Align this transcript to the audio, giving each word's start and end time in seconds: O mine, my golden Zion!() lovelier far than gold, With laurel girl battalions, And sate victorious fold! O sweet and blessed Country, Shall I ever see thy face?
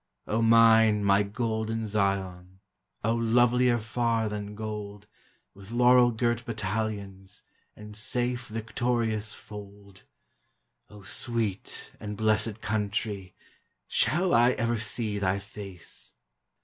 O 0.25 0.41
mine, 0.41 1.03
my 1.03 1.21
golden 1.21 1.85
Zion!() 1.85 2.59
lovelier 3.05 3.77
far 3.77 4.29
than 4.29 4.55
gold, 4.55 5.05
With 5.53 5.69
laurel 5.69 6.09
girl 6.09 6.37
battalions, 6.43 7.43
And 7.75 7.95
sate 7.95 8.39
victorious 8.39 9.35
fold! 9.35 10.05
O 10.89 11.03
sweet 11.03 11.91
and 11.99 12.17
blessed 12.17 12.61
Country, 12.61 13.35
Shall 13.85 14.33
I 14.33 14.53
ever 14.53 14.79
see 14.79 15.19
thy 15.19 15.37
face? 15.37 16.15